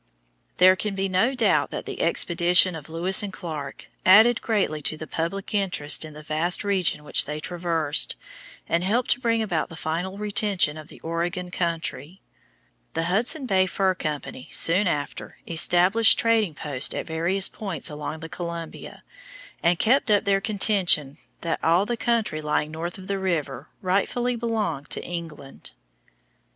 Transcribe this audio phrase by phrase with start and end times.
[0.57, 4.97] There can be no doubt that the expedition of Lewis and Clark added greatly to
[4.97, 8.15] the public interest in the vast region which they traversed,
[8.67, 12.19] and helped to bring about the final retention of the Oregon country.
[12.95, 18.27] The Hudson Bay Fur Company soon after established trading posts at various points along the
[18.27, 19.03] Columbia,
[19.61, 24.35] and kept up their contention that all the country lying north of the river rightfully
[24.35, 25.73] belonged to England.